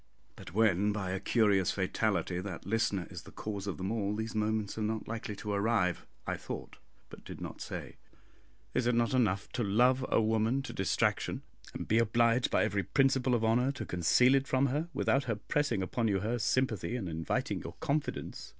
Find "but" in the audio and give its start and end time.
0.35-0.51, 7.09-7.23